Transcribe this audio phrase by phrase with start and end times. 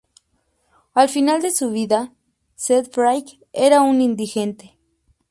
[0.95, 2.11] Al final de su vida,
[2.55, 4.75] Selfridge era un indigente.